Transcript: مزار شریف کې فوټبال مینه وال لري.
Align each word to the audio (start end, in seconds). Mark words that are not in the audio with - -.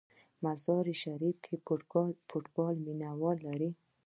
مزار 0.43 0.85
شریف 1.01 1.37
کې 1.45 1.55
فوټبال 2.29 2.75
مینه 2.85 3.09
وال 3.21 3.37
لري. 3.47 3.69